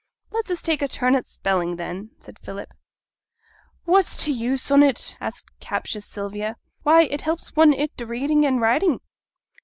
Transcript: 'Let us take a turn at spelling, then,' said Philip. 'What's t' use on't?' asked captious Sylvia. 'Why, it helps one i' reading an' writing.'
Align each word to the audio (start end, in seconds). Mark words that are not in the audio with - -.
'Let 0.31 0.49
us 0.49 0.63
take 0.63 0.81
a 0.81 0.87
turn 0.87 1.13
at 1.13 1.27
spelling, 1.27 1.75
then,' 1.75 2.09
said 2.17 2.39
Philip. 2.39 2.69
'What's 3.83 4.17
t' 4.25 4.31
use 4.31 4.71
on't?' 4.71 5.15
asked 5.21 5.51
captious 5.59 6.07
Sylvia. 6.07 6.55
'Why, 6.81 7.03
it 7.03 7.21
helps 7.21 7.55
one 7.55 7.75
i' 7.79 7.87
reading 8.03 8.43
an' 8.43 8.57
writing.' 8.57 8.99